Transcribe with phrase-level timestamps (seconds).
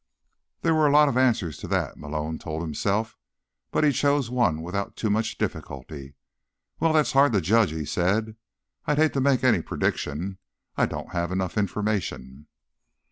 [0.63, 3.19] There were a lot of answers to that, Malone told himself.
[3.69, 6.15] But he chose one without too much difficulty.
[6.79, 8.35] "Well, that's hard to judge," he said.
[8.87, 10.39] "I'd hate to make any prediction.
[10.75, 12.47] I don't have enough information."